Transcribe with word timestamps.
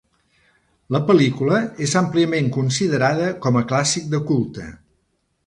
La 0.95 1.01
pel·lícula 1.09 1.59
és 1.87 1.93
àmpliament 2.01 2.49
considerada 2.57 3.29
com 3.45 3.61
a 3.61 3.65
clàssic 3.75 4.11
de 4.17 4.25
culte. 4.33 4.69